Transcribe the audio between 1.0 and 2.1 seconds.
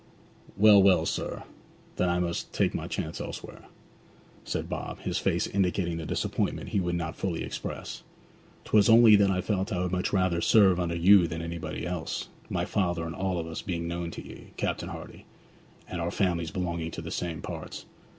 sir; then